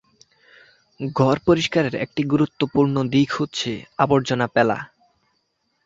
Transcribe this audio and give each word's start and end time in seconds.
ঘর 1.15 1.35
পরিষ্কারের 1.39 1.95
একটি 1.95 2.21
গুরুত্বপূর্ণ 2.23 2.95
দিক 3.13 3.29
হচ্ছে 3.31 3.71
আবর্জনা 3.97 4.47
ফেলা। 4.47 4.77